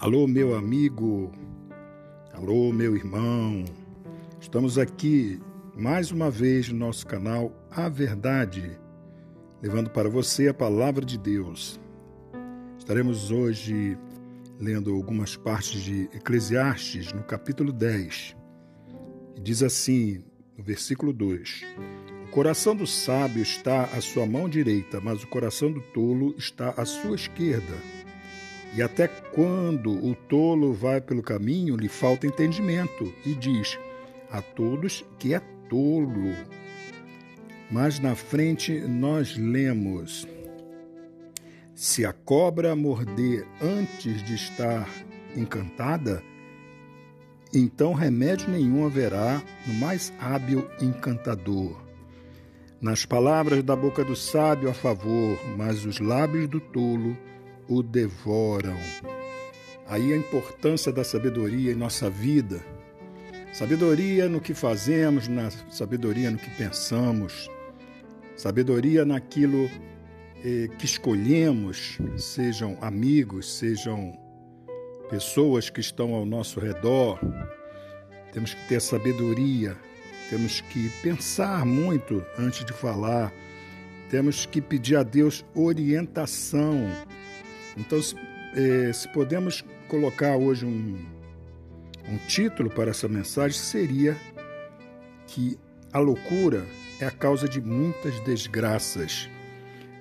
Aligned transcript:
Alô, 0.00 0.26
meu 0.26 0.56
amigo. 0.56 1.30
Alô, 2.32 2.72
meu 2.72 2.96
irmão. 2.96 3.66
Estamos 4.40 4.78
aqui 4.78 5.38
mais 5.76 6.10
uma 6.10 6.30
vez 6.30 6.70
no 6.70 6.78
nosso 6.78 7.06
canal 7.06 7.52
A 7.70 7.86
Verdade, 7.86 8.80
levando 9.60 9.90
para 9.90 10.08
você 10.08 10.48
a 10.48 10.54
palavra 10.54 11.04
de 11.04 11.18
Deus. 11.18 11.78
Estaremos 12.78 13.30
hoje 13.30 13.98
lendo 14.58 14.94
algumas 14.94 15.36
partes 15.36 15.82
de 15.82 16.04
Eclesiastes, 16.14 17.12
no 17.12 17.22
capítulo 17.22 17.70
10. 17.70 18.34
E 19.36 19.40
diz 19.42 19.62
assim, 19.62 20.24
no 20.56 20.64
versículo 20.64 21.12
2: 21.12 21.62
O 22.26 22.30
coração 22.30 22.74
do 22.74 22.86
sábio 22.86 23.42
está 23.42 23.84
à 23.84 24.00
sua 24.00 24.24
mão 24.24 24.48
direita, 24.48 24.98
mas 24.98 25.22
o 25.22 25.26
coração 25.26 25.70
do 25.70 25.82
tolo 25.92 26.34
está 26.38 26.70
à 26.70 26.86
sua 26.86 27.16
esquerda. 27.16 27.99
E 28.76 28.82
até 28.82 29.08
quando 29.08 29.90
o 29.90 30.14
tolo 30.14 30.72
vai 30.72 31.00
pelo 31.00 31.22
caminho, 31.22 31.76
lhe 31.76 31.88
falta 31.88 32.26
entendimento, 32.26 33.12
e 33.26 33.34
diz 33.34 33.78
a 34.30 34.40
todos 34.40 35.04
que 35.18 35.34
é 35.34 35.40
tolo. 35.68 36.34
Mas 37.70 37.98
na 37.98 38.14
frente 38.14 38.80
nós 38.80 39.36
lemos: 39.36 40.26
Se 41.74 42.04
a 42.04 42.12
cobra 42.12 42.76
morder 42.76 43.46
antes 43.60 44.22
de 44.24 44.34
estar 44.34 44.88
encantada, 45.36 46.22
então 47.52 47.92
remédio 47.92 48.48
nenhum 48.48 48.86
haverá 48.86 49.42
no 49.66 49.74
mais 49.74 50.12
hábil 50.20 50.68
encantador. 50.80 51.76
Nas 52.80 53.04
palavras 53.04 53.62
da 53.62 53.74
boca 53.74 54.04
do 54.04 54.14
sábio 54.14 54.70
a 54.70 54.74
favor, 54.74 55.38
mas 55.56 55.84
os 55.84 55.98
lábios 55.98 56.48
do 56.48 56.60
tolo 56.60 57.16
o 57.70 57.82
devoram. 57.84 58.76
Aí 59.86 60.12
a 60.12 60.16
importância 60.16 60.92
da 60.92 61.04
sabedoria 61.04 61.72
em 61.72 61.76
nossa 61.76 62.10
vida. 62.10 62.60
Sabedoria 63.52 64.28
no 64.28 64.40
que 64.40 64.52
fazemos, 64.52 65.28
na 65.28 65.50
sabedoria 65.70 66.30
no 66.30 66.38
que 66.38 66.50
pensamos, 66.50 67.48
sabedoria 68.36 69.04
naquilo 69.04 69.70
eh, 70.44 70.68
que 70.78 70.84
escolhemos, 70.84 71.98
sejam 72.16 72.76
amigos, 72.80 73.58
sejam 73.58 74.12
pessoas 75.08 75.70
que 75.70 75.80
estão 75.80 76.14
ao 76.14 76.24
nosso 76.24 76.60
redor. 76.60 77.18
Temos 78.32 78.54
que 78.54 78.68
ter 78.68 78.80
sabedoria, 78.80 79.76
temos 80.28 80.60
que 80.60 80.88
pensar 81.02 81.64
muito 81.64 82.24
antes 82.38 82.64
de 82.64 82.72
falar, 82.72 83.32
temos 84.08 84.46
que 84.46 84.60
pedir 84.60 84.96
a 84.96 85.02
Deus 85.02 85.44
orientação 85.54 86.88
então, 87.80 88.00
se, 88.02 88.14
eh, 88.54 88.92
se 88.92 89.08
podemos 89.08 89.64
colocar 89.88 90.36
hoje 90.36 90.66
um, 90.66 90.98
um 92.06 92.18
título 92.28 92.68
para 92.68 92.90
essa 92.90 93.08
mensagem, 93.08 93.58
seria 93.58 94.16
que 95.26 95.58
a 95.92 95.98
loucura 95.98 96.66
é 97.00 97.06
a 97.06 97.10
causa 97.10 97.48
de 97.48 97.60
muitas 97.60 98.20
desgraças. 98.20 99.28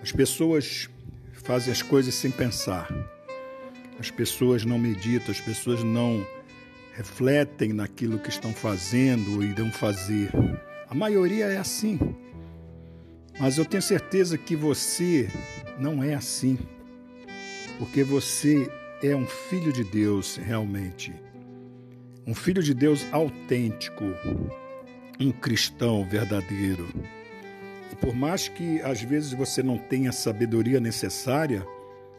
As 0.00 0.12
pessoas 0.12 0.88
fazem 1.32 1.72
as 1.72 1.82
coisas 1.82 2.14
sem 2.14 2.30
pensar. 2.30 2.88
As 3.98 4.10
pessoas 4.10 4.64
não 4.64 4.78
meditam, 4.78 5.32
as 5.32 5.40
pessoas 5.40 5.82
não 5.82 6.24
refletem 6.92 7.72
naquilo 7.72 8.20
que 8.20 8.28
estão 8.28 8.52
fazendo 8.52 9.36
ou 9.36 9.42
irão 9.42 9.70
fazer. 9.72 10.30
A 10.88 10.94
maioria 10.94 11.46
é 11.46 11.56
assim. 11.56 11.98
Mas 13.40 13.58
eu 13.58 13.64
tenho 13.64 13.82
certeza 13.82 14.38
que 14.38 14.54
você 14.54 15.28
não 15.78 16.02
é 16.02 16.14
assim 16.14 16.56
porque 17.78 18.04
você 18.04 18.70
é 19.02 19.14
um 19.14 19.26
filho 19.26 19.72
de 19.72 19.84
Deus 19.84 20.36
realmente. 20.36 21.14
Um 22.26 22.34
filho 22.34 22.62
de 22.62 22.72
Deus 22.72 23.06
autêntico, 23.12 24.04
um 25.20 25.30
cristão 25.30 26.04
verdadeiro. 26.08 26.88
E 27.92 27.96
por 27.96 28.14
mais 28.14 28.48
que 28.48 28.80
às 28.82 29.02
vezes 29.02 29.32
você 29.32 29.62
não 29.62 29.76
tenha 29.76 30.10
a 30.10 30.12
sabedoria 30.12 30.80
necessária, 30.80 31.66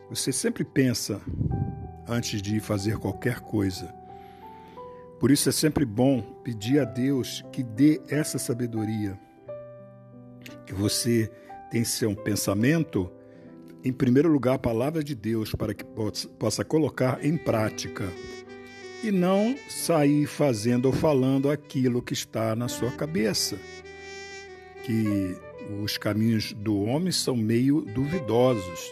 você 0.10 0.32
sempre 0.32 0.64
pensa 0.64 1.20
antes 2.08 2.42
de 2.42 2.60
fazer 2.60 2.98
qualquer 2.98 3.40
coisa. 3.40 3.94
Por 5.20 5.32
isso 5.32 5.50
é 5.50 5.52
sempre 5.52 5.86
bom 5.86 6.22
pedir 6.44 6.80
a 6.80 6.86
Deus 6.86 7.44
que 7.52 7.64
dê 7.64 8.02
essa 8.10 8.38
sabedoria, 8.38 9.18
que 10.68 10.74
você 10.74 11.32
tem 11.72 11.84
seu 11.84 12.16
pensamento 12.16 13.12
em 13.86 13.94
primeiro 13.94 14.28
lugar, 14.28 14.56
a 14.56 14.60
palavra 14.60 15.04
de 15.04 15.14
Deus 15.14 15.54
para 15.54 15.72
que 15.72 15.86
possa 16.40 16.66
colocar 16.66 17.24
em 17.24 17.38
prática 17.38 18.12
e 19.04 19.12
não 19.12 19.56
sair 19.70 20.26
fazendo 20.26 20.88
ou 20.88 20.92
falando 20.92 21.52
aquilo 21.52 22.02
que 22.02 22.14
está 22.14 22.56
na 22.56 22.68
sua 22.68 22.90
cabeça. 22.90 23.60
Que 24.84 25.38
os 25.84 26.00
caminhos 26.00 26.52
do 26.54 26.82
homem 26.82 27.12
são 27.12 27.38
meio 27.38 27.82
duvidosos, 27.82 28.92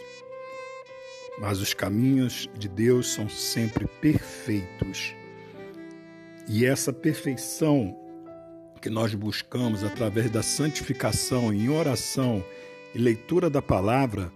mas 1.40 1.60
os 1.60 1.74
caminhos 1.74 2.48
de 2.56 2.68
Deus 2.68 3.12
são 3.12 3.28
sempre 3.28 3.88
perfeitos. 4.00 5.12
E 6.48 6.64
essa 6.64 6.92
perfeição 6.92 7.98
que 8.80 8.88
nós 8.88 9.12
buscamos 9.12 9.82
através 9.82 10.30
da 10.30 10.42
santificação 10.42 11.52
em 11.52 11.68
oração 11.68 12.44
e 12.94 12.98
leitura 12.98 13.50
da 13.50 13.60
palavra 13.60 14.30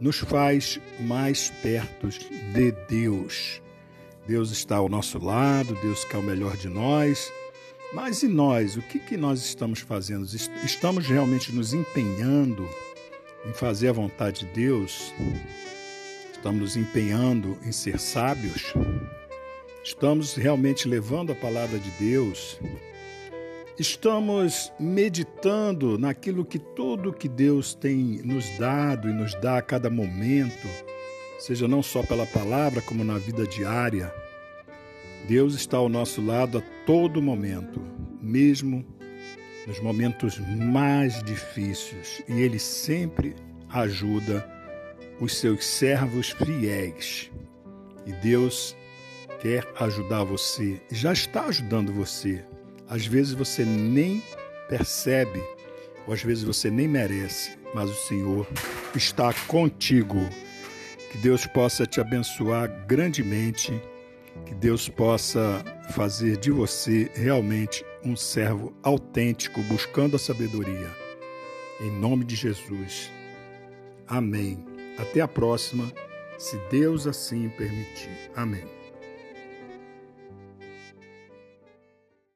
nos 0.00 0.18
faz 0.18 0.80
mais 1.00 1.50
perto 1.62 2.08
de 2.08 2.72
Deus. 2.88 3.62
Deus 4.26 4.50
está 4.50 4.76
ao 4.76 4.88
nosso 4.88 5.18
lado, 5.18 5.74
Deus 5.82 6.04
quer 6.04 6.18
o 6.18 6.22
melhor 6.22 6.56
de 6.56 6.68
nós. 6.68 7.32
Mas 7.92 8.22
e 8.22 8.28
nós? 8.28 8.76
O 8.76 8.82
que, 8.82 8.98
que 8.98 9.16
nós 9.16 9.40
estamos 9.40 9.80
fazendo? 9.80 10.26
Estamos 10.64 11.06
realmente 11.06 11.52
nos 11.52 11.72
empenhando 11.72 12.68
em 13.46 13.52
fazer 13.52 13.88
a 13.88 13.92
vontade 13.92 14.40
de 14.40 14.52
Deus? 14.52 15.12
Estamos 16.32 16.60
nos 16.60 16.76
empenhando 16.76 17.56
em 17.64 17.70
ser 17.70 18.00
sábios? 18.00 18.74
Estamos 19.84 20.34
realmente 20.34 20.88
levando 20.88 21.32
a 21.32 21.34
palavra 21.34 21.78
de 21.78 21.90
Deus 21.90 22.58
estamos 23.78 24.72
meditando 24.78 25.98
naquilo 25.98 26.44
que 26.44 26.58
tudo 26.58 27.12
que 27.12 27.28
Deus 27.28 27.74
tem 27.74 28.20
nos 28.24 28.48
dado 28.58 29.08
e 29.08 29.12
nos 29.12 29.34
dá 29.40 29.58
a 29.58 29.62
cada 29.62 29.90
momento, 29.90 30.68
seja 31.38 31.66
não 31.66 31.82
só 31.82 32.02
pela 32.02 32.26
palavra, 32.26 32.80
como 32.80 33.02
na 33.02 33.18
vida 33.18 33.46
diária. 33.46 34.14
Deus 35.26 35.54
está 35.54 35.76
ao 35.76 35.88
nosso 35.88 36.24
lado 36.24 36.58
a 36.58 36.62
todo 36.86 37.20
momento, 37.20 37.80
mesmo 38.20 38.84
nos 39.66 39.80
momentos 39.80 40.38
mais 40.38 41.22
difíceis, 41.22 42.22
e 42.28 42.42
Ele 42.42 42.58
sempre 42.58 43.34
ajuda 43.70 44.48
os 45.18 45.36
seus 45.36 45.64
servos 45.64 46.30
fiéis. 46.30 47.30
E 48.06 48.12
Deus 48.12 48.76
quer 49.40 49.66
ajudar 49.80 50.24
você, 50.24 50.80
já 50.90 51.12
está 51.12 51.46
ajudando 51.46 51.92
você 51.92 52.44
às 52.88 53.06
vezes 53.06 53.32
você 53.32 53.64
nem 53.64 54.22
percebe, 54.68 55.42
ou 56.06 56.14
às 56.14 56.22
vezes 56.22 56.44
você 56.44 56.70
nem 56.70 56.88
merece, 56.88 57.52
mas 57.74 57.90
o 57.90 58.06
Senhor 58.06 58.46
está 58.94 59.32
contigo. 59.46 60.18
Que 61.10 61.18
Deus 61.18 61.46
possa 61.46 61.86
te 61.86 62.00
abençoar 62.00 62.68
grandemente, 62.86 63.72
que 64.46 64.54
Deus 64.54 64.88
possa 64.88 65.64
fazer 65.90 66.36
de 66.36 66.50
você 66.50 67.10
realmente 67.14 67.84
um 68.04 68.16
servo 68.16 68.74
autêntico, 68.82 69.62
buscando 69.62 70.16
a 70.16 70.18
sabedoria. 70.18 70.90
Em 71.80 71.90
nome 71.90 72.24
de 72.24 72.36
Jesus. 72.36 73.10
Amém. 74.06 74.64
Até 74.98 75.20
a 75.20 75.28
próxima, 75.28 75.90
se 76.38 76.58
Deus 76.70 77.06
assim 77.06 77.48
permitir. 77.48 78.10
Amém. 78.36 78.83